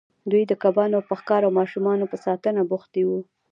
دوی 0.31 0.43
د 0.47 0.53
کبانو 0.63 0.99
په 1.07 1.13
ښکار 1.19 1.41
او 1.47 1.51
ماشومانو 1.59 2.05
په 2.11 2.17
ساتنه 2.25 2.61
بوختې 2.71 3.01
وې. 3.07 3.21